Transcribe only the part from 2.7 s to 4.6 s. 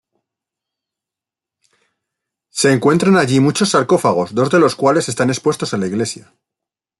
encuentran allí muchos sarcófagos, dos de